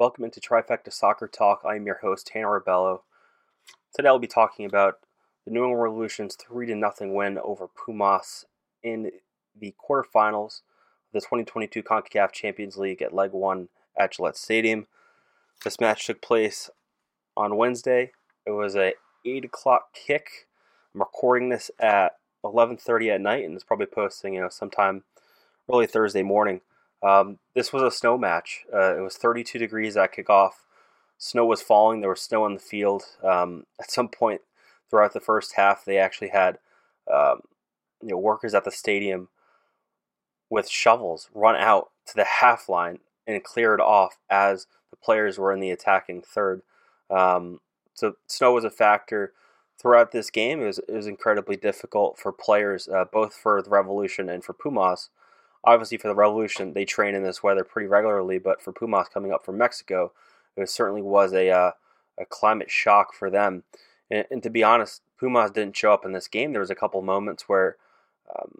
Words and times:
Welcome 0.00 0.24
into 0.24 0.40
Trifecta 0.40 0.90
Soccer 0.90 1.28
Talk. 1.28 1.60
I 1.62 1.76
am 1.76 1.84
your 1.84 1.98
host, 1.98 2.28
Tanner 2.28 2.58
Rebello. 2.58 3.02
Today 3.94 4.08
I'll 4.08 4.18
be 4.18 4.26
talking 4.26 4.64
about 4.64 4.94
the 5.44 5.50
New 5.50 5.62
England 5.62 5.82
Revolution's 5.82 6.36
3 6.36 6.68
0 6.68 6.92
win 7.12 7.36
over 7.36 7.68
Pumas 7.68 8.46
in 8.82 9.10
the 9.54 9.74
quarterfinals 9.78 10.62
of 10.62 11.12
the 11.12 11.20
2022 11.20 11.82
CONCACAF 11.82 12.32
Champions 12.32 12.78
League 12.78 13.02
at 13.02 13.12
Leg 13.12 13.32
1 13.32 13.68
at 13.98 14.12
Gillette 14.12 14.38
Stadium. 14.38 14.86
This 15.64 15.78
match 15.78 16.06
took 16.06 16.22
place 16.22 16.70
on 17.36 17.58
Wednesday. 17.58 18.12
It 18.46 18.52
was 18.52 18.76
a 18.76 18.94
8 19.26 19.44
o'clock 19.44 19.92
kick. 19.92 20.48
I'm 20.94 21.02
recording 21.02 21.50
this 21.50 21.70
at 21.78 22.12
11:30 22.42 23.10
at 23.10 23.20
night, 23.20 23.44
and 23.44 23.54
it's 23.54 23.64
probably 23.64 23.84
posting, 23.84 24.32
you 24.32 24.40
know, 24.40 24.48
sometime 24.48 25.04
early 25.70 25.86
Thursday 25.86 26.22
morning. 26.22 26.62
Um, 27.02 27.38
this 27.54 27.72
was 27.72 27.82
a 27.82 27.90
snow 27.90 28.18
match. 28.18 28.64
Uh, 28.72 28.96
it 28.96 29.00
was 29.00 29.16
32 29.16 29.58
degrees 29.58 29.96
at 29.96 30.14
kickoff. 30.14 30.52
Snow 31.18 31.44
was 31.44 31.62
falling. 31.62 32.00
There 32.00 32.10
was 32.10 32.22
snow 32.22 32.44
on 32.44 32.54
the 32.54 32.60
field. 32.60 33.04
Um, 33.22 33.64
at 33.80 33.90
some 33.90 34.08
point 34.08 34.42
throughout 34.88 35.12
the 35.12 35.20
first 35.20 35.54
half, 35.54 35.84
they 35.84 35.98
actually 35.98 36.28
had 36.28 36.58
um, 37.12 37.42
you 38.02 38.10
know 38.10 38.18
workers 38.18 38.54
at 38.54 38.64
the 38.64 38.70
stadium 38.70 39.28
with 40.48 40.68
shovels 40.68 41.28
run 41.34 41.56
out 41.56 41.90
to 42.06 42.14
the 42.16 42.24
half 42.24 42.68
line 42.68 42.98
and 43.26 43.44
clear 43.44 43.74
it 43.74 43.80
off 43.80 44.18
as 44.28 44.66
the 44.90 44.96
players 44.96 45.38
were 45.38 45.52
in 45.52 45.60
the 45.60 45.70
attacking 45.70 46.22
third. 46.22 46.62
Um, 47.08 47.60
so 47.94 48.14
snow 48.26 48.52
was 48.52 48.64
a 48.64 48.70
factor 48.70 49.32
throughout 49.78 50.12
this 50.12 50.30
game. 50.30 50.60
It 50.60 50.66
was, 50.66 50.78
it 50.78 50.92
was 50.92 51.06
incredibly 51.06 51.56
difficult 51.56 52.18
for 52.18 52.32
players, 52.32 52.88
uh, 52.88 53.04
both 53.10 53.34
for 53.34 53.62
the 53.62 53.70
Revolution 53.70 54.28
and 54.28 54.42
for 54.42 54.52
Pumas 54.52 55.10
obviously 55.64 55.98
for 55.98 56.08
the 56.08 56.14
Revolution, 56.14 56.72
they 56.72 56.84
train 56.84 57.14
in 57.14 57.22
this 57.22 57.42
weather 57.42 57.64
pretty 57.64 57.88
regularly, 57.88 58.38
but 58.38 58.62
for 58.62 58.72
Pumas 58.72 59.08
coming 59.08 59.32
up 59.32 59.44
from 59.44 59.58
Mexico, 59.58 60.12
it 60.56 60.68
certainly 60.68 61.02
was 61.02 61.32
a 61.32 61.50
uh, 61.50 61.72
a 62.18 62.24
climate 62.24 62.70
shock 62.70 63.14
for 63.14 63.30
them. 63.30 63.64
And, 64.10 64.26
and, 64.30 64.42
to 64.42 64.50
be 64.50 64.62
honest, 64.62 65.02
Pumas 65.18 65.52
didn't 65.52 65.76
show 65.76 65.92
up 65.92 66.04
in 66.04 66.12
this 66.12 66.28
game. 66.28 66.52
There 66.52 66.60
was 66.60 66.70
a 66.70 66.74
couple 66.74 67.00
moments 67.02 67.48
where 67.48 67.76
um, 68.34 68.58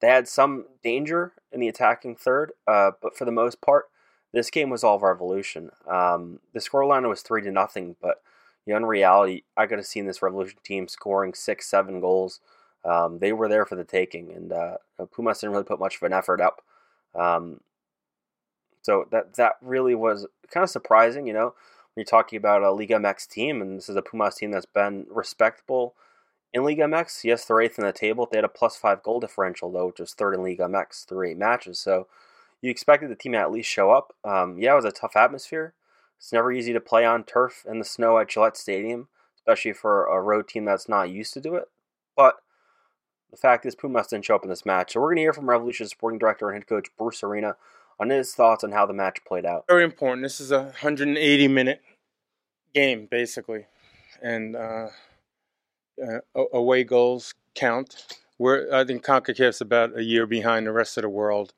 they 0.00 0.08
had 0.08 0.26
some 0.26 0.66
danger 0.82 1.32
in 1.52 1.60
the 1.60 1.68
attacking 1.68 2.16
third, 2.16 2.52
uh, 2.66 2.92
but 3.00 3.16
for 3.16 3.24
the 3.24 3.32
most 3.32 3.60
part, 3.60 3.86
this 4.32 4.50
game 4.50 4.70
was 4.70 4.82
all 4.82 4.98
Revolution. 4.98 5.70
Um, 5.86 6.40
the 6.54 6.60
scoreline 6.60 7.08
was 7.08 7.20
three 7.20 7.42
to 7.42 7.50
nothing, 7.50 7.96
but 8.00 8.22
you 8.64 8.72
know, 8.72 8.78
in 8.78 8.86
reality, 8.86 9.42
I 9.56 9.66
could 9.66 9.78
have 9.78 9.86
seen 9.86 10.06
this 10.06 10.22
Revolution 10.22 10.58
team 10.64 10.88
scoring 10.88 11.34
six, 11.34 11.68
seven 11.68 12.00
goals 12.00 12.40
um, 12.84 13.18
they 13.18 13.32
were 13.32 13.48
there 13.48 13.64
for 13.64 13.76
the 13.76 13.84
taking, 13.84 14.32
and 14.32 14.52
uh, 14.52 14.76
Pumas 15.12 15.40
didn't 15.40 15.52
really 15.52 15.64
put 15.64 15.80
much 15.80 15.96
of 15.96 16.02
an 16.02 16.12
effort 16.12 16.40
up. 16.40 16.62
Um, 17.14 17.60
so 18.82 19.06
that 19.10 19.34
that 19.34 19.52
really 19.60 19.94
was 19.94 20.26
kind 20.50 20.64
of 20.64 20.70
surprising, 20.70 21.26
you 21.26 21.32
know, 21.32 21.54
when 21.94 22.02
you're 22.02 22.04
talking 22.04 22.36
about 22.36 22.62
a 22.62 22.72
Liga 22.72 22.94
MX 22.94 23.28
team, 23.28 23.62
and 23.62 23.78
this 23.78 23.88
is 23.88 23.96
a 23.96 24.02
Pumas 24.02 24.36
team 24.36 24.50
that's 24.50 24.66
been 24.66 25.06
respectable 25.10 25.94
in 26.52 26.64
Liga 26.64 26.82
MX. 26.82 27.24
Yes, 27.24 27.44
they're 27.44 27.60
eighth 27.60 27.78
in 27.78 27.84
the 27.84 27.92
table. 27.92 28.28
They 28.30 28.38
had 28.38 28.44
a 28.44 28.48
plus 28.48 28.76
five 28.76 29.02
goal 29.02 29.20
differential 29.20 29.70
though, 29.70 29.86
which 29.86 30.00
is 30.00 30.14
third 30.14 30.34
in 30.34 30.42
Liga 30.42 30.64
MX 30.64 31.06
through 31.06 31.28
eight 31.28 31.38
matches. 31.38 31.78
So 31.78 32.08
you 32.60 32.70
expected 32.70 33.10
the 33.10 33.16
team 33.16 33.32
to 33.32 33.38
at 33.38 33.52
least 33.52 33.70
show 33.70 33.90
up. 33.90 34.14
Um, 34.24 34.58
yeah, 34.58 34.72
it 34.72 34.76
was 34.76 34.84
a 34.84 34.92
tough 34.92 35.16
atmosphere. 35.16 35.74
It's 36.18 36.32
never 36.32 36.52
easy 36.52 36.72
to 36.72 36.80
play 36.80 37.04
on 37.04 37.24
turf 37.24 37.64
in 37.68 37.78
the 37.78 37.84
snow 37.84 38.18
at 38.18 38.28
Gillette 38.28 38.56
Stadium, 38.56 39.08
especially 39.36 39.72
for 39.72 40.06
a 40.06 40.20
road 40.20 40.46
team 40.48 40.64
that's 40.64 40.88
not 40.88 41.10
used 41.10 41.34
to 41.34 41.40
do 41.40 41.56
it. 41.56 41.68
But 42.16 42.36
the 43.32 43.38
fact 43.38 43.66
is, 43.66 43.74
Pumas 43.74 44.06
didn't 44.06 44.26
show 44.26 44.36
up 44.36 44.44
in 44.44 44.50
this 44.50 44.64
match. 44.64 44.92
So 44.92 45.00
we're 45.00 45.08
going 45.08 45.16
to 45.16 45.22
hear 45.22 45.32
from 45.32 45.48
Revolution 45.48 45.88
sporting 45.88 46.18
director 46.18 46.48
and 46.48 46.56
head 46.56 46.68
coach 46.68 46.88
Bruce 46.96 47.22
Arena 47.22 47.56
on 47.98 48.10
his 48.10 48.34
thoughts 48.34 48.62
on 48.62 48.72
how 48.72 48.86
the 48.86 48.92
match 48.92 49.24
played 49.24 49.46
out. 49.46 49.64
Very 49.68 49.84
important. 49.84 50.22
This 50.22 50.38
is 50.38 50.52
a 50.52 50.64
180 50.64 51.48
minute 51.48 51.80
game, 52.74 53.08
basically. 53.10 53.66
And 54.22 54.54
uh, 54.54 54.88
uh, 56.00 56.44
away 56.52 56.84
goals 56.84 57.34
count. 57.54 58.18
We're, 58.38 58.72
I 58.72 58.84
think 58.84 59.04
CONCACAF's 59.04 59.62
about 59.62 59.96
a 59.96 60.04
year 60.04 60.26
behind 60.26 60.66
the 60.66 60.72
rest 60.72 60.98
of 60.98 61.02
the 61.02 61.08
world 61.08 61.54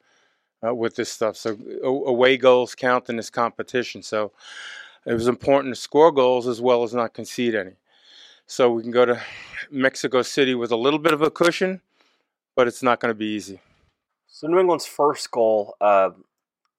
uh, 0.66 0.74
with 0.74 0.94
this 0.94 1.10
stuff. 1.10 1.36
So 1.36 1.58
away 1.82 2.36
goals 2.36 2.74
count 2.76 3.08
in 3.08 3.16
this 3.16 3.30
competition. 3.30 4.02
So 4.02 4.32
it 5.06 5.12
was 5.12 5.26
important 5.26 5.74
to 5.74 5.80
score 5.80 6.12
goals 6.12 6.46
as 6.46 6.60
well 6.60 6.84
as 6.84 6.94
not 6.94 7.14
concede 7.14 7.54
any. 7.56 7.72
So 8.46 8.70
we 8.70 8.82
can 8.82 8.90
go 8.90 9.04
to 9.04 9.20
Mexico 9.70 10.22
City 10.22 10.54
with 10.54 10.70
a 10.70 10.76
little 10.76 10.98
bit 10.98 11.12
of 11.12 11.22
a 11.22 11.30
cushion, 11.30 11.80
but 12.56 12.66
it's 12.66 12.82
not 12.82 13.00
going 13.00 13.10
to 13.10 13.18
be 13.18 13.26
easy. 13.26 13.60
So 14.26 14.46
New 14.46 14.58
England's 14.58 14.86
first 14.86 15.30
goal 15.30 15.76
uh, 15.80 16.10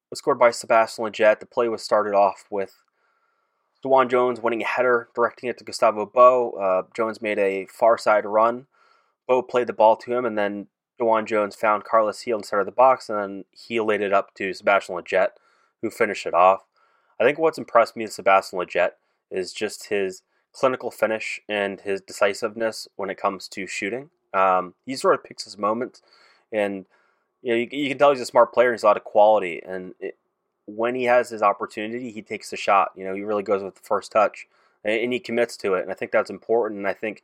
was 0.09 0.19
scored 0.19 0.39
by 0.39 0.51
Sebastian 0.51 1.05
Lletget. 1.05 1.39
The 1.39 1.45
play 1.45 1.67
was 1.67 1.83
started 1.83 2.13
off 2.13 2.45
with 2.49 2.81
DeJuan 3.83 4.09
Jones 4.09 4.39
winning 4.39 4.61
a 4.61 4.65
header, 4.65 5.09
directing 5.15 5.49
it 5.49 5.57
to 5.57 5.63
Gustavo 5.63 6.05
Bou. 6.05 6.51
Uh, 6.51 6.83
Jones 6.95 7.21
made 7.21 7.39
a 7.39 7.65
far 7.67 7.97
side 7.97 8.25
run. 8.25 8.67
Bou 9.27 9.41
played 9.41 9.67
the 9.67 9.73
ball 9.73 9.95
to 9.97 10.13
him, 10.13 10.25
and 10.25 10.37
then 10.37 10.67
DeJuan 10.99 11.25
Jones 11.25 11.55
found 11.55 11.83
Carlos 11.83 12.23
Gil 12.23 12.37
inside 12.37 12.59
of 12.59 12.65
the 12.65 12.71
box, 12.71 13.09
and 13.09 13.19
then 13.19 13.45
he 13.51 13.79
laid 13.79 14.01
it 14.01 14.13
up 14.13 14.33
to 14.35 14.53
Sebastian 14.53 14.95
Lletget, 14.95 15.29
who 15.81 15.89
finished 15.89 16.25
it 16.25 16.33
off. 16.33 16.61
I 17.19 17.23
think 17.23 17.39
what's 17.39 17.57
impressed 17.57 17.95
me 17.95 18.03
with 18.03 18.13
Sebastian 18.13 18.59
Lletget 18.59 18.91
is 19.31 19.53
just 19.53 19.89
his– 19.89 20.21
clinical 20.55 20.89
finish 20.89 21.41
and 21.49 21.81
his 21.81 22.01
decisiveness 22.01 22.87
when 22.95 23.09
it 23.09 23.17
comes 23.17 23.47
to 23.49 23.67
shooting. 23.67 24.09
Um, 24.33 24.73
he 24.85 24.95
sort 24.95 25.15
of 25.15 25.23
picks 25.23 25.43
his 25.43 25.57
moments, 25.57 26.01
and 26.51 26.85
you 27.41 27.51
know 27.51 27.57
you, 27.57 27.67
you, 27.71 27.89
can 27.89 27.97
tell 27.97 28.11
he's 28.11 28.21
a 28.21 28.25
smart 28.25 28.53
player. 28.53 28.71
He's 28.71 28.83
a 28.83 28.85
lot 28.85 28.97
of 28.97 29.03
quality, 29.03 29.61
and 29.65 29.93
it, 29.99 30.17
when 30.65 30.95
he 30.95 31.03
has 31.03 31.29
his 31.29 31.41
opportunity, 31.41 32.11
he 32.11 32.21
takes 32.21 32.49
the 32.49 32.57
shot. 32.57 32.91
You 32.95 33.05
know, 33.05 33.13
he 33.13 33.21
really 33.21 33.43
goes 33.43 33.63
with 33.63 33.75
the 33.75 33.81
first 33.81 34.11
touch, 34.11 34.47
and, 34.83 34.99
and 34.99 35.13
he 35.13 35.19
commits 35.19 35.57
to 35.57 35.75
it. 35.75 35.83
And 35.83 35.91
I 35.91 35.93
think 35.93 36.11
that's 36.11 36.29
important. 36.29 36.79
And 36.79 36.87
I 36.87 36.93
think 36.93 37.23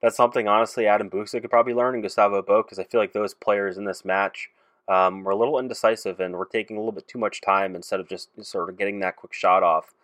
that's 0.00 0.16
something 0.16 0.48
honestly 0.48 0.86
Adam 0.86 1.10
Buksa 1.10 1.40
could 1.40 1.50
probably 1.50 1.74
learn 1.74 1.94
and 1.94 2.02
Gustavo 2.02 2.42
Bou 2.42 2.62
because 2.62 2.78
I 2.78 2.84
feel 2.84 3.00
like 3.00 3.12
those 3.12 3.34
players 3.34 3.76
in 3.76 3.84
this 3.84 4.04
match. 4.04 4.50
Um, 4.88 5.22
were 5.22 5.30
a 5.30 5.36
little 5.36 5.60
indecisive 5.60 6.18
and 6.18 6.34
were 6.34 6.44
taking 6.44 6.76
a 6.76 6.80
little 6.80 6.92
bit 6.92 7.06
too 7.06 7.18
much 7.18 7.40
time 7.40 7.76
instead 7.76 8.00
of 8.00 8.08
just 8.08 8.30
sort 8.44 8.68
of 8.68 8.76
getting 8.76 8.98
that 8.98 9.14
quick 9.14 9.32
shot 9.32 9.62
off. 9.62 9.94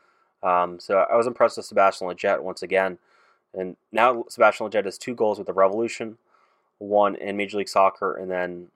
Um, 0.42 0.78
so 0.78 1.04
I 1.10 1.16
was 1.16 1.26
impressed 1.26 1.56
with 1.56 1.66
Sebastian 1.66 2.06
Lletget 2.06 2.42
once 2.42 2.62
again. 2.62 2.98
And 3.54 3.76
now 3.92 4.24
Sebastian 4.28 4.68
Lletget 4.68 4.84
has 4.84 4.98
two 4.98 5.14
goals 5.14 5.38
with 5.38 5.46
the 5.46 5.52
Revolution, 5.52 6.18
one 6.78 7.16
in 7.16 7.36
Major 7.36 7.58
League 7.58 7.68
Soccer, 7.68 8.14
and 8.16 8.30
then 8.30 8.68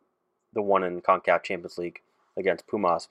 the 0.52 0.62
one 0.62 0.82
in 0.82 1.00
CONCACAF 1.00 1.42
Champions 1.42 1.78
League 1.78 2.00
against 2.36 2.66
Pumas. 2.66 3.08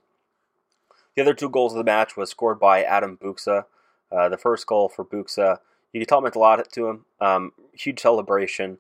The 1.16 1.22
other 1.22 1.34
two 1.34 1.50
goals 1.50 1.74
of 1.74 1.78
the 1.78 1.84
match 1.84 2.16
was 2.16 2.30
scored 2.30 2.60
by 2.60 2.84
Adam 2.84 3.18
Buksa. 3.18 3.66
Uh, 4.12 4.30
the 4.30 4.38
first 4.38 4.68
goal 4.68 4.90
for 4.90 5.06
Buksa, 5.06 5.60
you 5.94 6.00
can 6.00 6.08
tell 6.08 6.20
it 6.20 6.24
meant 6.24 6.36
a 6.36 6.40
lot 6.40 6.72
to 6.72 6.88
him. 6.88 7.06
Um, 7.20 7.54
huge 7.74 8.00
celebration. 8.00 8.78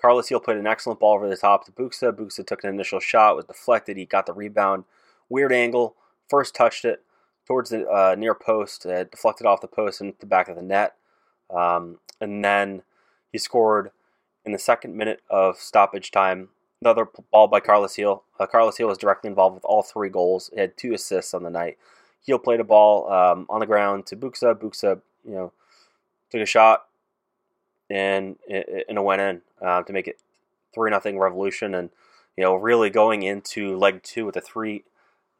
Carlos 0.00 0.28
Gil 0.28 0.40
played 0.40 0.56
an 0.56 0.66
excellent 0.66 1.00
ball 1.00 1.14
over 1.14 1.28
the 1.28 1.36
top 1.36 1.64
to 1.66 1.72
Buksa. 1.72 2.12
Buksa 2.12 2.46
took 2.46 2.64
an 2.64 2.70
initial 2.70 3.00
shot, 3.00 3.36
was 3.36 3.44
deflected. 3.44 3.96
He 3.96 4.04
got 4.04 4.26
the 4.26 4.32
rebound. 4.32 4.84
Weird 5.28 5.52
angle. 5.52 5.94
First 6.28 6.54
touched 6.54 6.84
it 6.84 7.03
towards 7.46 7.70
the 7.70 7.86
uh, 7.88 8.14
near 8.16 8.34
post, 8.34 8.86
it 8.86 9.10
deflected 9.10 9.46
off 9.46 9.60
the 9.60 9.68
post 9.68 10.00
and 10.00 10.14
the 10.20 10.26
back 10.26 10.48
of 10.48 10.56
the 10.56 10.62
net. 10.62 10.94
Um, 11.54 11.98
and 12.20 12.44
then 12.44 12.82
he 13.32 13.38
scored 13.38 13.90
in 14.44 14.52
the 14.52 14.58
second 14.58 14.96
minute 14.96 15.20
of 15.30 15.58
stoppage 15.58 16.10
time. 16.10 16.48
Another 16.80 17.08
ball 17.30 17.48
by 17.48 17.60
Carlos 17.60 17.96
Gil. 17.96 18.24
Uh, 18.38 18.46
Carlos 18.46 18.76
Gil 18.76 18.88
was 18.88 18.98
directly 18.98 19.28
involved 19.28 19.54
with 19.54 19.64
all 19.64 19.82
three 19.82 20.10
goals. 20.10 20.50
He 20.52 20.60
had 20.60 20.76
two 20.76 20.92
assists 20.92 21.32
on 21.32 21.42
the 21.42 21.50
night. 21.50 21.78
Gil 22.26 22.38
played 22.38 22.60
a 22.60 22.64
ball 22.64 23.10
um, 23.10 23.46
on 23.48 23.60
the 23.60 23.66
ground 23.66 24.06
to 24.06 24.16
Buksa. 24.16 24.54
Buksa, 24.54 25.00
you 25.24 25.34
know, 25.34 25.52
took 26.30 26.40
a 26.40 26.46
shot 26.46 26.84
and 27.90 28.36
it, 28.46 28.86
and 28.88 28.98
it 28.98 29.04
went 29.04 29.20
in 29.20 29.42
uh, 29.62 29.82
to 29.82 29.92
make 29.92 30.08
it 30.08 30.18
three 30.74 30.90
nothing 30.90 31.18
Revolution. 31.18 31.74
And 31.74 31.90
you 32.36 32.42
know, 32.42 32.54
really 32.54 32.90
going 32.90 33.22
into 33.22 33.76
leg 33.76 34.02
two 34.02 34.26
with 34.26 34.36
a 34.36 34.40
three 34.40 34.84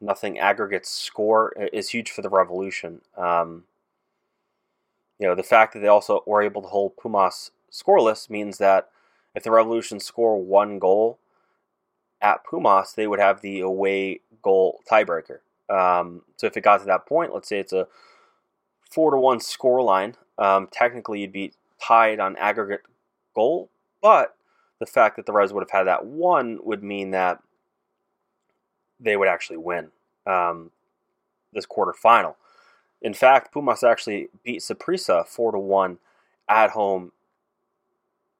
nothing 0.01 0.37
aggregate 0.39 0.85
score 0.85 1.53
is 1.73 1.89
huge 1.89 2.11
for 2.11 2.21
the 2.21 2.29
Revolution. 2.29 3.01
Um, 3.17 3.63
you 5.19 5.27
know, 5.27 5.35
the 5.35 5.43
fact 5.43 5.73
that 5.73 5.79
they 5.79 5.87
also 5.87 6.23
were 6.25 6.41
able 6.41 6.61
to 6.61 6.67
hold 6.67 6.97
Pumas 6.97 7.51
scoreless 7.71 8.29
means 8.29 8.57
that 8.57 8.89
if 9.33 9.43
the 9.43 9.51
Revolution 9.51 9.99
score 9.99 10.41
one 10.41 10.79
goal 10.79 11.19
at 12.21 12.43
Pumas, 12.43 12.93
they 12.93 13.07
would 13.07 13.19
have 13.19 13.41
the 13.41 13.61
away 13.61 14.21
goal 14.41 14.81
tiebreaker. 14.89 15.39
Um, 15.69 16.21
so 16.37 16.47
if 16.47 16.55
it 16.55 16.61
got 16.61 16.79
to 16.79 16.85
that 16.85 17.05
point, 17.05 17.33
let's 17.33 17.49
say 17.49 17.59
it's 17.59 17.73
a 17.73 17.87
four 18.91 19.11
to 19.11 19.17
one 19.17 19.39
score 19.39 19.81
line, 19.81 20.15
um, 20.37 20.67
technically 20.71 21.21
you'd 21.21 21.33
be 21.33 21.53
tied 21.81 22.19
on 22.19 22.35
aggregate 22.37 22.81
goal, 23.33 23.69
but 24.01 24.35
the 24.79 24.85
fact 24.85 25.15
that 25.15 25.25
the 25.25 25.31
Reds 25.33 25.53
would 25.53 25.63
have 25.63 25.71
had 25.71 25.87
that 25.87 26.05
one 26.05 26.59
would 26.63 26.83
mean 26.83 27.11
that 27.11 27.41
they 28.99 29.17
would 29.17 29.27
actually 29.27 29.57
win 29.57 29.89
um, 30.25 30.71
this 31.53 31.65
quarterfinal. 31.65 32.35
In 33.01 33.13
fact, 33.13 33.53
Pumas 33.53 33.83
actually 33.83 34.29
beat 34.43 34.61
Saprissa 34.61 35.27
four 35.27 35.51
to 35.51 35.59
one 35.59 35.99
at 36.49 36.71
home 36.71 37.11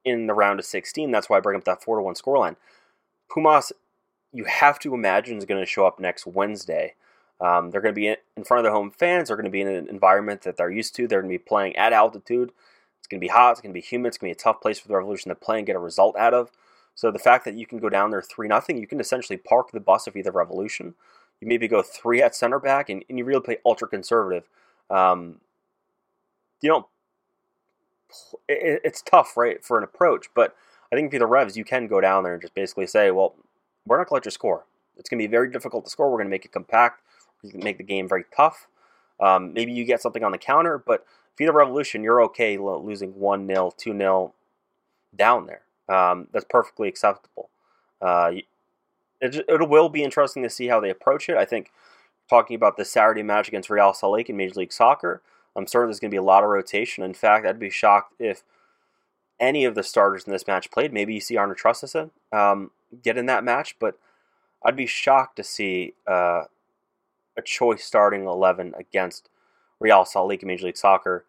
in 0.04 0.26
the 0.26 0.34
round 0.34 0.60
of 0.60 0.66
16. 0.66 1.10
That's 1.10 1.28
why 1.28 1.36
I 1.36 1.40
bring 1.40 1.56
up 1.56 1.64
that 1.64 1.82
four 1.82 1.96
to 1.96 2.02
one 2.02 2.14
scoreline. 2.14 2.56
Pumas, 3.32 3.72
you 4.32 4.44
have 4.44 4.78
to 4.80 4.94
imagine 4.94 5.38
is 5.38 5.44
going 5.44 5.60
to 5.62 5.66
show 5.66 5.86
up 5.86 6.00
next 6.00 6.26
Wednesday 6.26 6.94
Um, 7.40 7.70
they're 7.70 7.80
going 7.80 7.94
to 7.94 8.00
be 8.00 8.08
in 8.08 8.44
front 8.44 8.60
of 8.60 8.64
their 8.64 8.72
home 8.72 8.90
fans. 8.90 9.28
They're 9.28 9.36
going 9.36 9.44
to 9.44 9.50
be 9.50 9.60
in 9.60 9.68
an 9.68 9.88
environment 9.88 10.42
that 10.42 10.56
they're 10.56 10.70
used 10.70 10.94
to. 10.96 11.06
They're 11.06 11.20
going 11.20 11.32
to 11.32 11.38
be 11.38 11.44
playing 11.44 11.76
at 11.76 11.92
altitude. 11.92 12.52
It's 12.98 13.08
going 13.08 13.20
to 13.20 13.24
be 13.24 13.28
hot. 13.28 13.52
It's 13.52 13.60
going 13.60 13.72
to 13.72 13.78
be 13.78 13.84
humid. 13.84 14.08
It's 14.08 14.18
going 14.18 14.32
to 14.32 14.36
be 14.36 14.40
a 14.40 14.42
tough 14.42 14.60
place 14.60 14.78
for 14.78 14.88
the 14.88 14.96
Revolution 14.96 15.28
to 15.28 15.34
play 15.34 15.58
and 15.58 15.66
get 15.66 15.76
a 15.76 15.80
result 15.80 16.16
out 16.16 16.34
of. 16.34 16.50
So 16.96 17.10
the 17.10 17.18
fact 17.18 17.44
that 17.44 17.54
you 17.54 17.66
can 17.66 17.78
go 17.78 17.88
down 17.88 18.10
there 18.10 18.22
three 18.22 18.48
nothing, 18.48 18.78
you 18.78 18.86
can 18.86 18.98
essentially 18.98 19.36
park 19.36 19.70
the 19.70 19.80
bus 19.80 20.08
you're 20.12 20.24
the 20.24 20.32
Revolution. 20.32 20.94
You 21.40 21.46
maybe 21.46 21.68
go 21.68 21.82
three 21.82 22.22
at 22.22 22.34
center 22.34 22.58
back, 22.58 22.88
and, 22.88 23.04
and 23.08 23.18
you 23.18 23.24
really 23.24 23.42
play 23.42 23.58
ultra 23.64 23.86
conservative. 23.86 24.48
Um, 24.90 25.40
you 26.62 26.70
don't. 26.70 26.86
It, 28.48 28.80
it's 28.82 29.02
tough, 29.02 29.36
right, 29.36 29.62
for 29.62 29.76
an 29.76 29.84
approach. 29.84 30.28
But 30.34 30.56
I 30.90 30.96
think 30.96 31.12
you're 31.12 31.20
the 31.20 31.26
Revs, 31.26 31.56
you 31.56 31.64
can 31.64 31.86
go 31.86 32.00
down 32.00 32.24
there 32.24 32.32
and 32.32 32.40
just 32.40 32.54
basically 32.54 32.86
say, 32.86 33.10
"Well, 33.10 33.34
we're 33.86 33.98
not 33.98 34.08
going 34.08 34.20
to 34.20 34.22
let 34.22 34.24
you 34.24 34.30
score. 34.30 34.64
It's 34.96 35.10
going 35.10 35.18
to 35.18 35.28
be 35.28 35.30
very 35.30 35.50
difficult 35.50 35.84
to 35.84 35.90
score. 35.90 36.10
We're 36.10 36.16
going 36.16 36.28
to 36.28 36.30
make 36.30 36.46
it 36.46 36.52
compact. 36.52 37.02
You 37.42 37.50
can 37.50 37.62
make 37.62 37.76
the 37.76 37.84
game 37.84 38.08
very 38.08 38.24
tough. 38.34 38.68
Um, 39.20 39.52
maybe 39.52 39.72
you 39.72 39.84
get 39.84 40.00
something 40.00 40.24
on 40.24 40.32
the 40.32 40.38
counter, 40.38 40.78
but 40.78 41.04
if 41.32 41.40
you're 41.40 41.52
the 41.52 41.56
Revolution, 41.56 42.02
you're 42.02 42.22
okay 42.22 42.56
losing 42.56 43.10
1 43.18 43.46
0, 43.46 43.72
2 43.76 43.98
0 43.98 44.34
down 45.14 45.46
there. 45.46 45.65
Um, 45.88 46.28
that's 46.32 46.46
perfectly 46.48 46.88
acceptable. 46.88 47.48
Uh, 48.00 48.32
it, 49.20 49.44
it 49.48 49.68
will 49.68 49.88
be 49.88 50.02
interesting 50.02 50.42
to 50.42 50.50
see 50.50 50.66
how 50.66 50.80
they 50.80 50.90
approach 50.90 51.28
it. 51.28 51.36
I 51.36 51.44
think 51.44 51.70
talking 52.28 52.56
about 52.56 52.76
the 52.76 52.84
Saturday 52.84 53.22
match 53.22 53.48
against 53.48 53.70
Real 53.70 53.94
Salt 53.94 54.14
Lake 54.14 54.28
in 54.28 54.36
Major 54.36 54.60
League 54.60 54.72
Soccer, 54.72 55.22
I'm 55.54 55.66
certain 55.66 55.88
there's 55.88 56.00
going 56.00 56.10
to 56.10 56.14
be 56.14 56.18
a 56.18 56.22
lot 56.22 56.44
of 56.44 56.50
rotation. 56.50 57.02
In 57.02 57.14
fact, 57.14 57.46
I'd 57.46 57.58
be 57.58 57.70
shocked 57.70 58.14
if 58.18 58.42
any 59.40 59.64
of 59.64 59.74
the 59.74 59.82
starters 59.82 60.24
in 60.24 60.32
this 60.32 60.46
match 60.46 60.70
played. 60.70 60.92
Maybe 60.92 61.14
you 61.14 61.20
see 61.20 61.36
Arne 61.36 61.54
Traustason 61.54 62.10
um, 62.32 62.70
get 63.02 63.16
in 63.16 63.26
that 63.26 63.44
match, 63.44 63.76
but 63.78 63.98
I'd 64.62 64.76
be 64.76 64.86
shocked 64.86 65.36
to 65.36 65.44
see 65.44 65.94
uh, 66.06 66.44
a 67.36 67.42
choice 67.42 67.84
starting 67.84 68.24
11 68.24 68.74
against 68.78 69.28
Real 69.80 70.04
Salt 70.04 70.28
Lake 70.28 70.42
in 70.42 70.48
Major 70.48 70.66
League 70.66 70.76
Soccer 70.76 71.24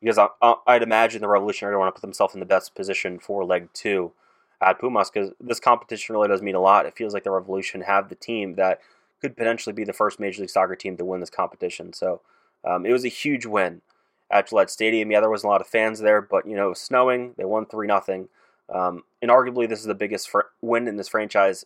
because 0.00 0.18
I, 0.18 0.28
would 0.66 0.82
imagine 0.82 1.20
the 1.20 1.28
Revolutionary 1.28 1.76
want 1.76 1.94
to 1.94 2.00
put 2.00 2.06
themselves 2.06 2.34
in 2.34 2.40
the 2.40 2.46
best 2.46 2.74
position 2.74 3.18
for 3.18 3.44
leg 3.44 3.68
two 3.72 4.12
at 4.60 4.78
Pumas 4.78 5.10
because 5.10 5.30
this 5.40 5.60
competition 5.60 6.14
really 6.14 6.28
does 6.28 6.42
mean 6.42 6.54
a 6.54 6.60
lot. 6.60 6.86
It 6.86 6.96
feels 6.96 7.14
like 7.14 7.24
the 7.24 7.30
Revolution 7.30 7.82
have 7.82 8.08
the 8.08 8.14
team 8.14 8.54
that 8.54 8.80
could 9.20 9.36
potentially 9.36 9.72
be 9.72 9.84
the 9.84 9.92
first 9.92 10.20
Major 10.20 10.42
League 10.42 10.50
Soccer 10.50 10.76
team 10.76 10.96
to 10.96 11.04
win 11.04 11.20
this 11.20 11.30
competition. 11.30 11.92
So 11.92 12.20
um, 12.64 12.86
it 12.86 12.92
was 12.92 13.04
a 13.04 13.08
huge 13.08 13.46
win 13.46 13.82
at 14.30 14.48
Gillette 14.48 14.70
Stadium. 14.70 15.10
Yeah, 15.10 15.20
there 15.20 15.30
wasn't 15.30 15.48
a 15.48 15.52
lot 15.52 15.60
of 15.60 15.66
fans 15.66 16.00
there, 16.00 16.20
but 16.20 16.46
you 16.46 16.56
know 16.56 16.66
it 16.66 16.70
was 16.70 16.80
snowing. 16.80 17.34
They 17.36 17.44
won 17.44 17.66
three 17.66 17.86
nothing, 17.86 18.28
um, 18.72 19.04
and 19.22 19.30
arguably 19.30 19.68
this 19.68 19.80
is 19.80 19.86
the 19.86 19.94
biggest 19.94 20.28
fr- 20.28 20.40
win 20.60 20.88
in 20.88 20.96
this 20.96 21.08
franchise 21.08 21.64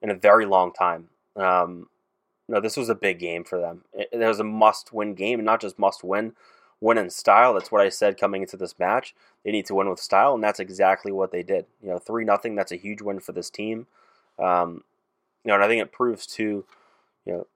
in 0.00 0.10
a 0.10 0.14
very 0.14 0.46
long 0.46 0.72
time. 0.72 1.08
Um, 1.36 1.88
no, 2.48 2.60
this 2.60 2.76
was 2.76 2.88
a 2.88 2.94
big 2.94 3.18
game 3.18 3.44
for 3.44 3.58
them. 3.58 3.82
It, 3.92 4.08
it 4.12 4.18
was 4.18 4.40
a 4.40 4.44
must-win 4.44 5.14
game, 5.14 5.38
and 5.38 5.46
not 5.46 5.60
just 5.60 5.78
must-win, 5.78 6.34
win 6.80 6.98
in 6.98 7.10
style. 7.10 7.54
That's 7.54 7.72
what 7.72 7.80
I 7.80 7.88
said 7.88 8.18
coming 8.18 8.42
into 8.42 8.56
this 8.56 8.78
match. 8.78 9.14
They 9.44 9.50
need 9.50 9.66
to 9.66 9.74
win 9.74 9.88
with 9.88 10.00
style, 10.00 10.34
and 10.34 10.42
that's 10.42 10.60
exactly 10.60 11.12
what 11.12 11.32
they 11.32 11.42
did. 11.42 11.66
You 11.82 11.90
know, 11.90 11.98
three 11.98 12.24
nothing. 12.24 12.54
That's 12.54 12.72
a 12.72 12.76
huge 12.76 13.02
win 13.02 13.20
for 13.20 13.32
this 13.32 13.50
team. 13.50 13.86
Um, 14.38 14.84
you 15.44 15.48
know, 15.48 15.54
and 15.54 15.64
I 15.64 15.68
think 15.68 15.82
it 15.82 15.92
proves 15.92 16.26
to 16.26 16.64
you 17.24 17.32
know 17.32 17.46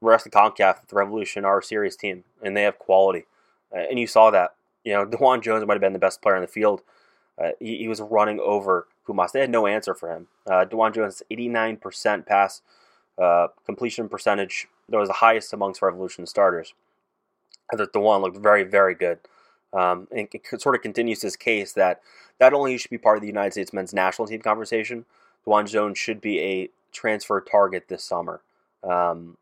rest 0.00 0.26
of 0.26 0.32
Concacaf 0.32 0.56
that 0.56 0.88
the 0.88 0.96
Revolution 0.96 1.44
are 1.44 1.58
a 1.58 1.62
serious 1.62 1.96
team, 1.96 2.24
and 2.42 2.56
they 2.56 2.62
have 2.62 2.78
quality. 2.78 3.26
Uh, 3.74 3.80
and 3.80 3.98
you 3.98 4.06
saw 4.06 4.30
that. 4.30 4.54
You 4.84 4.94
know, 4.94 5.06
DeJuan 5.06 5.42
Jones 5.42 5.64
might 5.66 5.74
have 5.74 5.80
been 5.80 5.92
the 5.92 5.98
best 5.98 6.22
player 6.22 6.36
in 6.36 6.42
the 6.42 6.48
field. 6.48 6.82
Uh, 7.38 7.50
he, 7.58 7.78
he, 7.78 7.88
was 7.88 8.02
running 8.02 8.38
over 8.38 8.86
Pumas. 9.06 9.32
They 9.32 9.40
had 9.40 9.50
no 9.50 9.66
answer 9.66 9.94
for 9.94 10.14
him. 10.14 10.26
Uh, 10.46 10.66
DeJuan 10.66 10.94
Jones, 10.94 11.22
89% 11.30 12.26
pass 12.26 12.60
uh, 13.16 13.48
completion 13.64 14.10
percentage. 14.10 14.68
That 14.90 14.98
was 14.98 15.08
the 15.08 15.14
highest 15.14 15.52
amongst 15.52 15.80
Revolution 15.80 16.26
starters. 16.26 16.74
I 17.72 17.76
thought 17.76 17.94
one 17.94 18.22
looked 18.22 18.38
very, 18.38 18.64
very 18.64 18.94
good. 18.94 19.18
Um, 19.72 20.08
and 20.10 20.28
it 20.32 20.60
sort 20.60 20.74
of 20.74 20.82
continues 20.82 21.20
this 21.20 21.36
case 21.36 21.72
that 21.74 22.00
not 22.40 22.52
only 22.52 22.76
should 22.76 22.90
be 22.90 22.98
part 22.98 23.16
of 23.16 23.22
the 23.22 23.28
United 23.28 23.52
States 23.52 23.72
men's 23.72 23.94
national 23.94 24.26
team 24.26 24.40
conversation, 24.40 25.04
DeJuan 25.46 25.70
Jones 25.70 25.98
should 25.98 26.20
be 26.20 26.40
a 26.40 26.68
transfer 26.92 27.40
target 27.40 27.84
this 27.88 28.02
summer. 28.02 28.40
Um, 28.82 29.36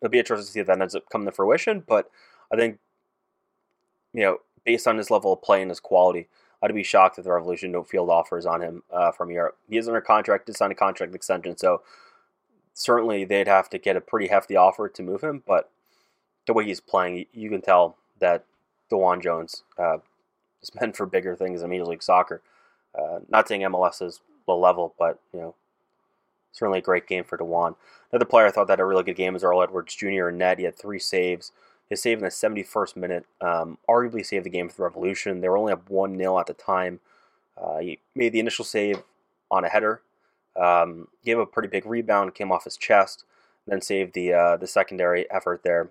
it'll 0.00 0.10
be 0.10 0.18
interesting 0.18 0.46
to 0.46 0.52
see 0.52 0.60
if 0.60 0.66
that 0.66 0.80
ends 0.80 0.94
up 0.94 1.08
coming 1.10 1.26
to 1.26 1.32
fruition, 1.32 1.84
but 1.86 2.10
I 2.52 2.56
think, 2.56 2.78
you 4.14 4.22
know, 4.22 4.38
based 4.64 4.86
on 4.86 4.96
his 4.96 5.10
level 5.10 5.32
of 5.32 5.42
play 5.42 5.60
and 5.60 5.70
his 5.70 5.80
quality, 5.80 6.28
I'd 6.62 6.74
be 6.74 6.82
shocked 6.82 7.18
if 7.18 7.24
the 7.24 7.32
Revolution 7.32 7.72
don't 7.72 7.88
field 7.88 8.10
offers 8.10 8.46
on 8.46 8.60
him 8.60 8.82
uh, 8.92 9.12
from 9.12 9.30
Europe. 9.30 9.56
He 9.68 9.76
is 9.76 9.88
under 9.88 10.00
contract 10.00 10.46
to 10.46 10.54
sign 10.54 10.70
a 10.70 10.74
contract 10.74 11.14
extension, 11.14 11.56
so 11.56 11.82
certainly 12.74 13.24
they'd 13.24 13.48
have 13.48 13.70
to 13.70 13.78
get 13.78 13.96
a 13.96 14.00
pretty 14.00 14.28
hefty 14.28 14.56
offer 14.56 14.88
to 14.88 15.02
move 15.02 15.22
him. 15.22 15.42
But 15.46 15.70
the 16.50 16.54
way 16.54 16.64
he's 16.64 16.80
playing, 16.80 17.26
you 17.32 17.48
can 17.48 17.62
tell 17.62 17.96
that 18.18 18.44
DeJuan 18.90 19.22
Jones 19.22 19.62
uh, 19.78 19.98
is 20.62 20.72
meant 20.80 20.96
for 20.96 21.06
bigger 21.06 21.36
things 21.36 21.62
in 21.62 21.70
Major 21.70 21.84
League 21.84 22.02
Soccer. 22.02 22.42
Uh, 22.98 23.20
not 23.28 23.46
saying 23.46 23.60
MLS 23.62 24.02
is 24.02 24.20
low 24.48 24.58
level, 24.58 24.92
but 24.98 25.20
you 25.32 25.38
know, 25.38 25.54
certainly 26.50 26.80
a 26.80 26.82
great 26.82 27.06
game 27.06 27.22
for 27.22 27.38
DeJuan. 27.38 27.76
Another 28.10 28.24
player 28.24 28.46
I 28.46 28.50
thought 28.50 28.66
that 28.66 28.80
a 28.80 28.84
really 28.84 29.04
good 29.04 29.14
game 29.14 29.34
was 29.34 29.44
Earl 29.44 29.62
Edwards 29.62 29.94
Jr. 29.94 30.28
in 30.28 30.38
net. 30.38 30.58
He 30.58 30.64
had 30.64 30.76
three 30.76 30.98
saves. 30.98 31.52
His 31.88 32.02
save 32.02 32.18
in 32.18 32.24
the 32.24 32.30
71st 32.30 32.96
minute 32.96 33.26
um, 33.40 33.78
arguably 33.88 34.26
saved 34.26 34.44
the 34.44 34.50
game 34.50 34.68
for 34.68 34.76
the 34.76 34.82
Revolution. 34.82 35.40
They 35.40 35.48
were 35.48 35.56
only 35.56 35.72
up 35.72 35.88
1 35.88 36.16
0 36.16 36.38
at 36.38 36.46
the 36.46 36.54
time. 36.54 36.98
Uh, 37.56 37.78
he 37.78 38.00
made 38.16 38.32
the 38.32 38.40
initial 38.40 38.64
save 38.64 39.02
on 39.50 39.64
a 39.64 39.68
header, 39.68 40.02
um, 40.56 41.08
gave 41.24 41.38
a 41.38 41.46
pretty 41.46 41.68
big 41.68 41.86
rebound, 41.86 42.34
came 42.34 42.50
off 42.50 42.64
his 42.64 42.76
chest, 42.76 43.24
then 43.68 43.80
saved 43.80 44.14
the 44.14 44.32
uh, 44.32 44.56
the 44.56 44.66
secondary 44.66 45.30
effort 45.30 45.62
there. 45.62 45.90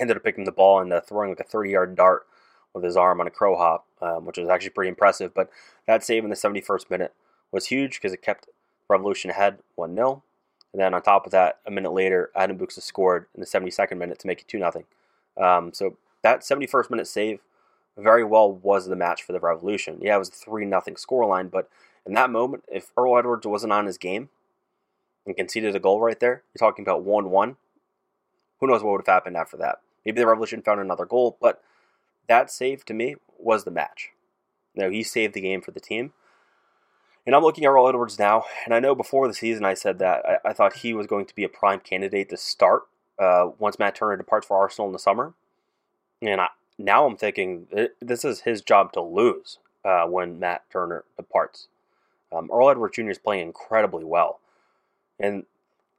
Ended 0.00 0.16
up 0.16 0.24
picking 0.24 0.44
the 0.44 0.52
ball 0.52 0.80
and 0.80 0.92
uh, 0.92 1.00
throwing 1.00 1.30
like 1.30 1.40
a 1.40 1.44
30 1.44 1.70
yard 1.70 1.96
dart 1.96 2.26
with 2.74 2.84
his 2.84 2.96
arm 2.96 3.20
on 3.20 3.26
a 3.26 3.30
crow 3.30 3.56
hop, 3.56 3.86
um, 4.02 4.26
which 4.26 4.36
was 4.38 4.48
actually 4.48 4.70
pretty 4.70 4.90
impressive. 4.90 5.32
But 5.34 5.50
that 5.86 6.04
save 6.04 6.24
in 6.24 6.30
the 6.30 6.36
71st 6.36 6.90
minute 6.90 7.14
was 7.50 7.66
huge 7.66 7.94
because 7.94 8.12
it 8.12 8.22
kept 8.22 8.48
Revolution 8.88 9.30
ahead 9.30 9.58
1 9.74 9.94
0. 9.94 10.22
And 10.72 10.80
then 10.80 10.94
on 10.94 11.02
top 11.02 11.24
of 11.24 11.32
that, 11.32 11.58
a 11.66 11.70
minute 11.70 11.92
later, 11.92 12.30
Adam 12.36 12.58
Buksa 12.58 12.82
scored 12.82 13.26
in 13.34 13.40
the 13.40 13.46
72nd 13.46 13.96
minute 13.96 14.18
to 14.20 14.26
make 14.26 14.40
it 14.40 14.48
2 14.48 14.58
0. 14.58 14.84
Um, 15.36 15.72
so 15.72 15.96
that 16.22 16.40
71st 16.40 16.90
minute 16.90 17.08
save 17.08 17.40
very 17.96 18.24
well 18.24 18.52
was 18.52 18.86
the 18.86 18.96
match 18.96 19.22
for 19.22 19.32
the 19.32 19.40
Revolution. 19.40 19.98
Yeah, 20.00 20.16
it 20.16 20.18
was 20.18 20.28
a 20.28 20.32
3 20.32 20.68
0 20.68 20.82
scoreline, 20.96 21.50
but 21.50 21.68
in 22.04 22.12
that 22.14 22.30
moment, 22.30 22.64
if 22.70 22.92
Earl 22.96 23.18
Edwards 23.18 23.46
wasn't 23.46 23.72
on 23.72 23.86
his 23.86 23.98
game 23.98 24.28
and 25.24 25.36
conceded 25.36 25.74
a 25.74 25.80
goal 25.80 26.00
right 26.00 26.20
there, 26.20 26.42
you're 26.54 26.68
talking 26.68 26.84
about 26.84 27.02
1 27.02 27.30
1. 27.30 27.56
Who 28.60 28.66
knows 28.66 28.82
what 28.82 28.92
would 28.92 29.06
have 29.06 29.14
happened 29.14 29.36
after 29.36 29.56
that? 29.56 29.80
Maybe 30.06 30.20
the 30.20 30.26
Revolution 30.28 30.62
found 30.62 30.80
another 30.80 31.04
goal, 31.04 31.36
but 31.40 31.60
that 32.28 32.48
save 32.48 32.84
to 32.84 32.94
me 32.94 33.16
was 33.38 33.64
the 33.64 33.72
match. 33.72 34.10
You 34.72 34.84
know, 34.84 34.90
he 34.90 35.02
saved 35.02 35.34
the 35.34 35.40
game 35.40 35.60
for 35.60 35.72
the 35.72 35.80
team. 35.80 36.12
And 37.26 37.34
I'm 37.34 37.42
looking 37.42 37.64
at 37.64 37.70
Earl 37.70 37.88
Edwards 37.88 38.16
now, 38.16 38.44
and 38.64 38.72
I 38.72 38.78
know 38.78 38.94
before 38.94 39.26
the 39.26 39.34
season 39.34 39.64
I 39.64 39.74
said 39.74 39.98
that 39.98 40.24
I, 40.24 40.50
I 40.50 40.52
thought 40.52 40.74
he 40.74 40.94
was 40.94 41.08
going 41.08 41.26
to 41.26 41.34
be 41.34 41.42
a 41.42 41.48
prime 41.48 41.80
candidate 41.80 42.28
to 42.28 42.36
start 42.36 42.84
uh, 43.18 43.48
once 43.58 43.80
Matt 43.80 43.96
Turner 43.96 44.16
departs 44.16 44.46
for 44.46 44.56
Arsenal 44.56 44.86
in 44.86 44.92
the 44.92 45.00
summer. 45.00 45.34
And 46.22 46.40
I, 46.40 46.48
now 46.78 47.04
I'm 47.04 47.16
thinking 47.16 47.66
this 48.00 48.24
is 48.24 48.42
his 48.42 48.62
job 48.62 48.92
to 48.92 49.00
lose 49.00 49.58
uh, 49.84 50.04
when 50.04 50.38
Matt 50.38 50.70
Turner 50.70 51.02
departs. 51.16 51.66
Um, 52.30 52.48
Earl 52.52 52.70
Edwards 52.70 52.94
Jr. 52.94 53.10
is 53.10 53.18
playing 53.18 53.48
incredibly 53.48 54.04
well. 54.04 54.38
And 55.18 55.46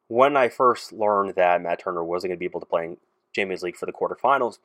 when 0.08 0.38
I 0.38 0.48
first 0.48 0.94
learned 0.94 1.36
that 1.36 1.62
Matt 1.62 1.80
Turner 1.80 2.06
wasn't 2.06 2.30
going 2.30 2.38
to 2.38 2.40
be 2.40 2.46
able 2.46 2.62
to 2.62 2.66
play 2.66 2.96
Champions 3.38 3.64
League 3.64 3.78
for 3.78 3.86
the 3.86 3.94
quarterfinals, 3.94 4.60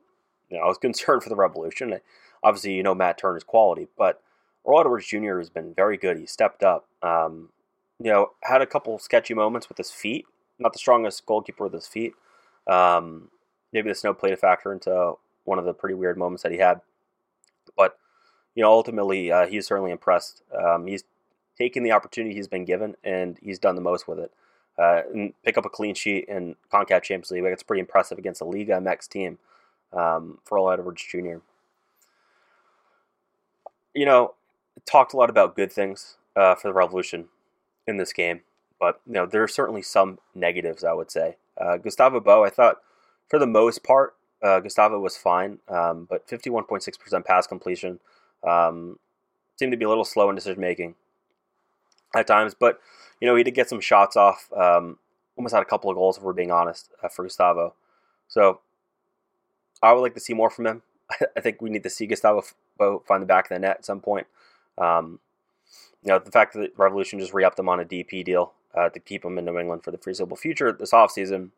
you 0.50 0.58
know, 0.58 0.64
I 0.64 0.66
was 0.66 0.78
concerned 0.80 1.22
for 1.22 1.28
the 1.28 1.36
Revolution. 1.36 1.98
Obviously, 2.42 2.74
you 2.74 2.82
know 2.82 2.94
Matt 2.94 3.18
Turner's 3.18 3.44
quality, 3.44 3.88
but 3.96 4.20
Earl 4.66 4.80
Edwards 4.80 5.06
Jr. 5.06 5.38
has 5.38 5.50
been 5.50 5.74
very 5.74 5.96
good. 5.96 6.18
He 6.18 6.26
stepped 6.26 6.62
up. 6.62 6.86
Um, 7.02 7.50
you 7.98 8.10
know, 8.10 8.30
had 8.42 8.62
a 8.62 8.66
couple 8.66 8.98
sketchy 8.98 9.34
moments 9.34 9.68
with 9.68 9.78
his 9.78 9.90
feet. 9.90 10.26
Not 10.58 10.72
the 10.72 10.78
strongest 10.78 11.24
goalkeeper 11.26 11.64
with 11.64 11.72
his 11.72 11.86
feet. 11.86 12.14
Um, 12.66 13.28
maybe 13.72 13.88
the 13.88 13.94
snow 13.94 14.14
played 14.14 14.32
a 14.32 14.36
factor 14.36 14.72
into 14.72 15.14
one 15.44 15.58
of 15.58 15.64
the 15.64 15.74
pretty 15.74 15.94
weird 15.94 16.16
moments 16.16 16.42
that 16.42 16.52
he 16.52 16.58
had. 16.58 16.80
But 17.76 17.96
you 18.54 18.62
know, 18.62 18.70
ultimately, 18.70 19.30
uh, 19.32 19.46
he's 19.46 19.66
certainly 19.66 19.90
impressed. 19.90 20.42
Um, 20.56 20.86
he's 20.86 21.04
taken 21.56 21.82
the 21.82 21.92
opportunity 21.92 22.34
he's 22.34 22.48
been 22.48 22.64
given, 22.64 22.96
and 23.04 23.38
he's 23.40 23.58
done 23.58 23.76
the 23.76 23.80
most 23.80 24.08
with 24.08 24.18
it. 24.18 24.32
Uh, 24.78 25.02
pick 25.44 25.58
up 25.58 25.64
a 25.64 25.68
clean 25.68 25.94
sheet 25.94 26.24
in 26.28 26.56
Concacaf 26.72 27.02
Champions 27.02 27.30
League. 27.30 27.44
It's 27.44 27.62
pretty 27.62 27.80
impressive 27.80 28.18
against 28.18 28.40
a 28.40 28.44
Liga 28.44 28.72
MX 28.72 29.08
team 29.08 29.38
um, 29.92 30.38
for 30.44 30.58
Earl 30.58 30.70
Edwards 30.70 31.04
Jr. 31.08 31.38
You 33.94 34.06
know, 34.06 34.34
talked 34.86 35.12
a 35.12 35.16
lot 35.16 35.30
about 35.30 35.54
good 35.54 35.72
things 35.72 36.16
uh, 36.34 36.54
for 36.54 36.68
the 36.68 36.74
Revolution 36.74 37.26
in 37.86 37.98
this 37.98 38.12
game, 38.12 38.40
but 38.80 39.00
you 39.06 39.12
know 39.12 39.26
there 39.26 39.42
are 39.42 39.48
certainly 39.48 39.82
some 39.82 40.18
negatives. 40.34 40.84
I 40.84 40.94
would 40.94 41.10
say 41.10 41.36
uh, 41.60 41.76
Gustavo 41.76 42.20
Bou. 42.20 42.42
I 42.42 42.50
thought 42.50 42.76
for 43.28 43.38
the 43.38 43.46
most 43.46 43.82
part 43.82 44.14
uh, 44.42 44.60
Gustavo 44.60 44.98
was 44.98 45.16
fine, 45.16 45.58
um, 45.68 46.06
but 46.08 46.26
51.6% 46.26 47.24
pass 47.24 47.46
completion 47.46 48.00
um, 48.46 48.98
seemed 49.58 49.72
to 49.72 49.78
be 49.78 49.84
a 49.84 49.88
little 49.88 50.04
slow 50.04 50.28
in 50.28 50.34
decision 50.34 50.60
making 50.60 50.94
at 52.14 52.26
times. 52.26 52.54
But 52.58 52.80
you 53.22 53.28
know 53.28 53.36
he 53.36 53.44
did 53.44 53.54
get 53.54 53.68
some 53.68 53.80
shots 53.80 54.16
off. 54.16 54.52
Um, 54.52 54.98
almost 55.36 55.54
had 55.54 55.62
a 55.62 55.66
couple 55.66 55.88
of 55.88 55.94
goals, 55.94 56.16
if 56.18 56.24
we're 56.24 56.32
being 56.32 56.50
honest, 56.50 56.90
uh, 57.04 57.08
for 57.08 57.22
Gustavo. 57.22 57.72
So 58.26 58.58
I 59.80 59.92
would 59.92 60.00
like 60.00 60.14
to 60.14 60.20
see 60.20 60.34
more 60.34 60.50
from 60.50 60.66
him. 60.66 60.82
I 61.36 61.40
think 61.40 61.62
we 61.62 61.70
need 61.70 61.84
to 61.84 61.90
see 61.90 62.08
Gustavo 62.08 62.42
find 63.06 63.22
the 63.22 63.26
back 63.26 63.44
of 63.44 63.50
the 63.50 63.60
net 63.60 63.76
at 63.78 63.84
some 63.84 64.00
point. 64.00 64.26
Um, 64.76 65.20
you 66.02 66.08
know, 66.08 66.18
the 66.18 66.32
fact 66.32 66.54
that 66.54 66.72
Revolution 66.76 67.20
just 67.20 67.32
re 67.32 67.44
upped 67.44 67.60
him 67.60 67.68
on 67.68 67.78
a 67.78 67.84
DP 67.84 68.24
deal 68.24 68.54
uh, 68.74 68.88
to 68.88 68.98
keep 68.98 69.24
him 69.24 69.38
in 69.38 69.44
New 69.44 69.56
England 69.56 69.84
for 69.84 69.92
the 69.92 69.98
foreseeable 69.98 70.36
future 70.36 70.72
this 70.72 70.90
offseason, 70.90 71.50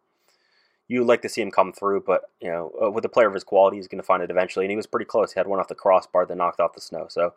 you 0.87 1.01
would 1.01 1.09
like 1.09 1.23
to 1.23 1.31
see 1.31 1.41
him 1.41 1.51
come 1.51 1.73
through, 1.73 2.03
but, 2.07 2.29
you 2.43 2.51
know, 2.51 2.73
uh, 2.83 2.91
with 2.91 3.07
a 3.07 3.09
player 3.09 3.29
of 3.29 3.33
his 3.33 3.43
quality, 3.43 3.79
he's 3.79 3.89
going 3.89 4.03
to 4.03 4.07
find 4.07 4.23
it 4.23 4.31
eventually. 4.31 4.67
And 4.67 4.71
he 4.71 4.77
was 4.77 4.87
pretty 4.87 5.07
close. 5.07 5.33
He 5.33 5.41
had 5.41 5.47
one 5.47 5.61
off 5.61 5.69
the 5.69 5.75
crossbar 5.75 6.27
that 6.27 6.37
knocked 6.37 6.61
off 6.61 6.75
the 6.75 6.83
snow. 6.83 7.07
So, 7.09 7.33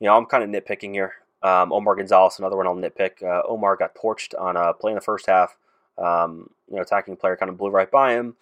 you 0.00 0.06
know, 0.06 0.14
I'm 0.14 0.26
kind 0.26 0.44
of 0.44 0.50
nitpicking 0.50 0.92
here. 0.92 1.14
Um, 1.42 1.72
Omar 1.72 1.94
Gonzalez, 1.94 2.38
another 2.38 2.56
one 2.56 2.66
I'll 2.66 2.74
nitpick. 2.74 3.22
Uh, 3.22 3.42
Omar 3.46 3.76
got 3.76 3.94
torched 3.94 4.38
on 4.38 4.56
a 4.56 4.72
play 4.74 4.92
in 4.92 4.96
the 4.96 5.00
first 5.00 5.26
half. 5.26 5.56
Um, 5.96 6.50
you 6.68 6.76
know, 6.76 6.82
attacking 6.82 7.16
player 7.16 7.36
kind 7.36 7.50
of 7.50 7.56
blew 7.56 7.70
right 7.70 7.90
by 7.90 8.12
him. 8.14 8.36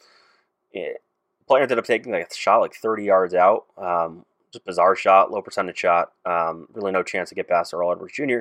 It, 0.72 1.02
player 1.46 1.62
ended 1.62 1.78
up 1.78 1.84
taking 1.84 2.12
like 2.12 2.30
a 2.30 2.34
shot 2.34 2.58
like 2.58 2.74
30 2.74 3.04
yards 3.04 3.34
out. 3.34 3.66
Um, 3.76 4.24
just 4.52 4.64
bizarre 4.64 4.96
shot, 4.96 5.30
low 5.30 5.42
percentage 5.42 5.78
shot. 5.78 6.12
Um, 6.24 6.68
really 6.72 6.92
no 6.92 7.02
chance 7.02 7.28
to 7.28 7.34
get 7.34 7.48
past 7.48 7.74
Earl 7.74 7.92
Edwards 7.92 8.14
Jr. 8.14 8.40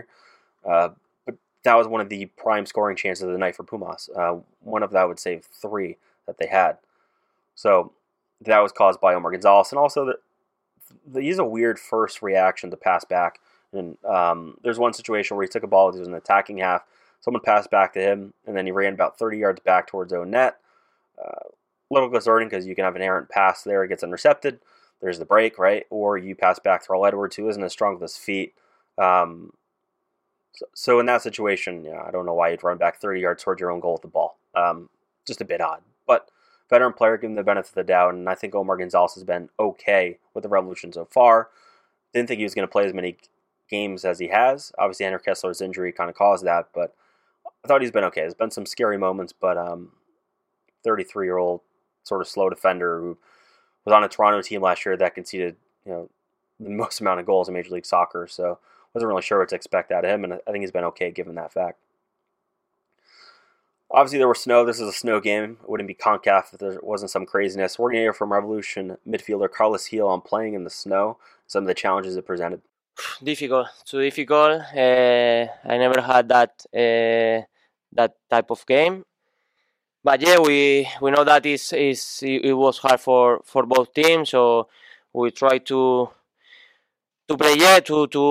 Uh, 0.68 0.90
but 1.26 1.36
that 1.64 1.76
was 1.76 1.88
one 1.88 2.02
of 2.02 2.10
the 2.10 2.26
prime 2.38 2.66
scoring 2.66 2.96
chances 2.96 3.24
of 3.24 3.32
the 3.32 3.38
night 3.38 3.56
for 3.56 3.64
Pumas. 3.64 4.10
Uh, 4.16 4.38
one 4.62 4.84
of 4.84 4.92
that 4.92 5.08
would 5.08 5.20
save 5.20 5.46
three 5.46 5.98
that 6.26 6.38
they 6.38 6.48
had. 6.48 6.78
So 7.56 7.94
that 8.42 8.60
was 8.60 8.72
caused 8.72 9.00
by 9.00 9.14
Omar 9.14 9.32
Gonzalez, 9.32 9.72
and 9.72 9.80
also 9.80 10.06
that 10.06 11.22
he's 11.22 11.40
a 11.40 11.46
weird 11.46 11.80
first 11.80 12.22
reaction 12.22 12.70
to 12.72 12.78
pass 12.78 13.06
back. 13.06 13.40
And 13.74 13.98
um, 14.06 14.58
there's 14.64 14.80
one 14.80 14.94
situation 14.94 15.36
where 15.36 15.44
he 15.44 15.50
took 15.50 15.64
a 15.64 15.68
ball, 15.68 15.92
he 15.92 16.00
was 16.00 16.08
in 16.08 16.12
the 16.12 16.20
attacking 16.20 16.58
half. 16.60 16.84
Someone 17.20 17.42
passed 17.44 17.72
back 17.72 17.94
to 17.94 18.00
him, 18.00 18.34
and 18.46 18.56
then 18.56 18.66
he 18.66 18.72
ran 18.72 18.94
about 18.94 19.18
30 19.18 19.38
yards 19.38 19.60
back 19.62 19.88
towards 19.88 20.14
own 20.14 20.32
net. 20.32 20.58
Uh, 21.24 21.50
little 21.90 22.10
concerning 22.10 22.50
because 22.50 22.68
you 22.68 22.76
can 22.76 22.86
have 22.86 22.96
an 22.96 23.02
errant 23.02 23.30
pass 23.30 23.64
there, 23.64 23.84
it 23.84 23.90
gets 23.90 24.04
intercepted. 24.04 24.60
There's 25.02 25.20
the 25.20 25.26
break, 25.26 25.58
right? 25.60 25.86
Or 25.90 26.18
you 26.18 26.36
pass 26.36 26.60
back 26.60 26.84
to 26.86 26.92
Earl 26.92 27.06
Edwards, 27.06 27.36
who 27.36 27.48
isn't 27.50 27.64
as 27.64 27.72
strong 27.72 27.94
with 27.94 28.02
his 28.02 28.18
feet. 28.18 28.54
Um, 28.98 29.54
so, 30.54 30.66
so, 30.74 31.00
in 31.00 31.06
that 31.08 31.22
situation, 31.22 31.84
yeah, 31.84 32.02
I 32.08 32.12
don't 32.12 32.26
know 32.26 32.34
why 32.34 32.50
you'd 32.50 32.64
run 32.64 32.78
back 32.78 33.02
30 33.02 33.20
yards 33.20 33.44
towards 33.44 33.60
your 33.60 33.72
own 33.72 33.82
goal 33.82 33.94
with 33.94 34.04
the 34.04 34.08
ball. 34.08 34.38
Um, 34.56 34.90
just 35.28 35.42
a 35.42 35.46
bit 35.46 35.60
odd. 35.60 35.82
But 36.08 36.30
veteran 36.70 36.94
player, 36.94 37.18
give 37.18 37.30
him 37.30 37.36
the 37.36 37.44
benefit 37.44 37.72
of 37.72 37.76
the 37.76 37.84
doubt, 37.84 38.14
and 38.14 38.30
I 38.30 38.36
think 38.36 38.56
Omar 38.56 38.78
Gonzalez 38.78 39.16
has 39.16 39.24
been 39.26 39.50
okay 39.60 40.18
with 40.34 40.44
the 40.44 40.50
Revolution 40.50 40.94
so 40.94 41.06
far. 41.06 41.50
Didn't 42.14 42.30
think 42.30 42.38
he 42.38 42.46
was 42.46 42.56
going 42.56 42.68
to 42.68 42.72
play 42.72 42.86
as 42.86 42.94
many 42.94 43.18
games 43.70 44.06
as 44.06 44.20
he 44.20 44.28
has. 44.28 44.72
Obviously, 44.78 45.06
Andrew 45.06 45.20
Kessler's 45.20 45.62
injury 45.62 45.92
kind 45.92 46.10
of 46.10 46.16
caused 46.16 46.46
that, 46.46 46.70
but 46.74 46.94
I 47.64 47.68
thought 47.68 47.82
he's 47.82 47.92
been 47.92 48.04
okay. 48.06 48.22
There's 48.22 48.34
been 48.34 48.52
some 48.52 48.66
scary 48.66 48.98
moments, 48.98 49.34
but 49.34 49.58
um, 49.58 49.92
33 50.84 51.26
year 51.26 51.38
old 51.38 51.62
sort 52.04 52.22
of 52.22 52.28
slow 52.28 52.50
defender 52.50 53.00
who 53.00 53.18
was 53.84 53.94
on 53.94 54.04
a 54.04 54.08
Toronto 54.08 54.42
team 54.42 54.62
last 54.62 54.86
year 54.86 54.98
that 54.98 55.16
conceded, 55.16 55.56
you 55.86 55.92
know, 55.92 56.10
the 56.60 56.70
most 56.70 57.00
amount 57.02 57.20
of 57.20 57.26
goals 57.26 57.48
in 57.48 57.54
Major 57.54 57.74
League 57.74 57.86
Soccer. 57.86 58.28
So 58.30 58.60
wasn't 58.96 59.10
really 59.10 59.22
sure 59.22 59.40
what 59.40 59.50
to 59.50 59.56
expect 59.56 59.92
out 59.92 60.06
of 60.06 60.12
him, 60.12 60.24
and 60.24 60.34
I 60.34 60.52
think 60.52 60.62
he's 60.62 60.72
been 60.72 60.86
okay 60.86 61.12
given 61.12 61.36
that 61.36 61.52
fact. 61.52 61.80
Obviously, 63.92 64.18
there 64.18 64.28
was 64.28 64.42
snow. 64.42 64.66
This 64.66 64.80
is 64.80 64.88
a 64.88 64.94
snow 64.94 65.20
game. 65.20 65.58
It 65.62 65.70
wouldn't 65.70 65.88
be 65.88 65.94
CONCACAF 65.94 66.54
if 66.54 66.60
there 66.60 66.80
wasn't 66.82 67.12
some 67.12 67.26
craziness. 67.26 67.78
We're 67.78 67.90
going 67.90 67.98
to 67.98 68.04
hear 68.04 68.14
from 68.14 68.34
Revolution 68.34 68.98
midfielder 69.08 69.52
Carlos 69.52 69.88
Gil 69.88 70.08
on 70.08 70.22
playing 70.22 70.54
in 70.54 70.64
the 70.64 70.70
snow, 70.70 71.18
some 71.46 71.64
of 71.64 71.68
the 71.68 71.74
challenges 71.74 72.16
it 72.16 72.26
presented. 72.26 72.62
Difficult, 73.22 73.68
too 73.86 74.02
difficult. 74.02 74.62
Uh, 74.74 75.48
I 75.66 75.78
never 75.78 76.00
had 76.02 76.30
that 76.30 76.54
uh, 76.74 77.44
that 77.92 78.16
type 78.30 78.50
of 78.52 78.66
game 78.66 79.04
but 80.04 80.22
yeah, 80.22 80.40
we 80.40 80.88
we 81.02 81.12
know 81.12 81.24
that 81.24 81.46
is 81.46 81.74
is 81.74 82.20
it 82.24 82.54
was 82.54 82.78
hard 82.80 83.00
for 83.00 83.42
for 83.44 83.66
both 83.66 83.94
teams, 83.94 84.30
so 84.30 84.68
we 85.14 85.32
try 85.32 85.58
to 85.60 86.10
to 87.28 87.34
play 87.38 87.56
yeah 87.66 87.80
to 87.90 88.08
to 88.16 88.26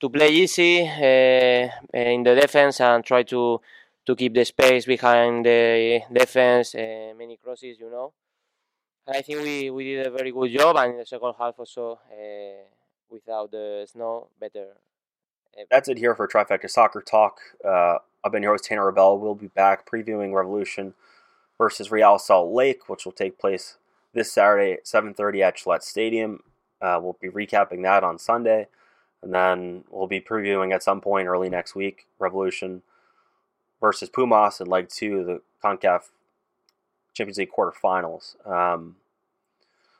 to 0.00 0.06
play 0.10 0.28
easy 0.42 0.74
uh, 0.82 1.62
in 1.94 2.22
the 2.26 2.34
defense 2.34 2.80
and 2.80 3.04
try 3.04 3.22
to 3.22 3.60
to 4.06 4.14
keep 4.16 4.34
the 4.34 4.44
space 4.44 4.84
behind 4.86 5.46
the 5.46 6.00
defense. 6.12 6.74
Uh, 6.74 7.12
many 7.16 7.36
crosses, 7.42 7.78
you 7.80 7.90
know. 7.90 8.12
I 9.08 9.22
think 9.22 9.40
we, 9.42 9.70
we 9.70 9.84
did 9.84 10.06
a 10.06 10.10
very 10.10 10.32
good 10.32 10.50
job, 10.52 10.76
and 10.76 10.92
in 10.92 10.98
the 10.98 11.06
second 11.06 11.34
half 11.38 11.54
also, 11.58 12.00
uh, 12.12 12.64
without 13.14 13.52
the 13.52 13.86
snow, 13.90 14.28
better. 14.38 14.76
That's 15.70 15.88
it 15.88 15.98
here 15.98 16.14
for 16.14 16.26
Trifecta 16.26 16.68
Soccer 16.68 17.00
Talk. 17.00 17.38
Uh, 17.64 17.98
I've 18.24 18.32
been 18.32 18.42
your 18.42 18.52
host, 18.52 18.64
Tanner 18.64 18.90
Rebello. 18.92 19.18
We'll 19.18 19.34
be 19.34 19.46
back 19.46 19.88
previewing 19.88 20.34
Revolution 20.34 20.94
versus 21.56 21.90
Real 21.90 22.18
Salt 22.18 22.52
Lake, 22.52 22.88
which 22.88 23.04
will 23.04 23.12
take 23.12 23.38
place 23.38 23.76
this 24.12 24.32
Saturday 24.32 24.72
at 24.72 24.86
7:30 24.86 25.42
at 25.42 25.56
Gillette 25.56 25.84
Stadium. 25.84 26.42
Uh, 26.80 26.98
we'll 27.00 27.16
be 27.20 27.30
recapping 27.30 27.82
that 27.82 28.02
on 28.02 28.18
Sunday, 28.18 28.66
and 29.22 29.32
then 29.32 29.84
we'll 29.88 30.08
be 30.08 30.20
previewing 30.20 30.74
at 30.74 30.82
some 30.82 31.00
point 31.00 31.28
early 31.28 31.48
next 31.48 31.74
week 31.74 32.06
Revolution 32.18 32.82
versus 33.80 34.08
Pumas 34.08 34.60
in 34.60 34.66
Leg 34.66 34.88
Two, 34.88 35.20
of 35.20 35.26
the 35.26 35.42
Concacaf 35.62 36.10
Champions 37.14 37.38
League 37.38 37.52
quarterfinals. 37.56 38.34
Um, 38.46 38.96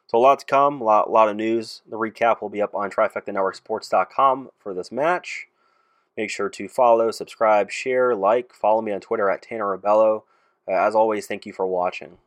so 0.07 0.19
a 0.19 0.21
lot 0.21 0.39
to 0.41 0.47
come, 0.47 0.81
a 0.81 0.85
lot, 0.85 1.11
lot 1.11 1.29
of 1.29 1.37
news. 1.37 1.83
The 1.89 1.97
recap 1.97 2.41
will 2.41 2.49
be 2.49 2.63
up 2.63 2.75
on 2.75 2.91
TrifectaNetworkSports.com 2.91 4.51
for 4.59 4.75
this 4.75 4.93
match. 4.93 5.47
Make 6.17 6.31
sure 6.31 6.49
to 6.49 6.69
follow, 6.69 7.11
subscribe, 7.11 7.71
share, 7.71 8.15
like, 8.15 8.53
follow 8.53 8.83
me 8.83 8.93
on 8.93 9.01
Twitter 9.01 9.29
at 9.31 9.43
Tanner 9.43 9.77
Rebello. 9.77 10.23
Uh, 10.69 10.73
as 10.73 10.95
always, 10.95 11.27
thank 11.27 11.45
you 11.45 11.53
for 11.53 11.67
watching. 11.67 12.19